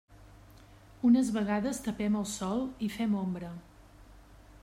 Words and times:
Unes 1.09 1.29
vegades 1.35 1.83
tapem 1.89 2.17
el 2.23 2.27
sol 2.33 2.65
i 2.87 2.91
fem 2.97 3.15
ombra. 3.23 3.55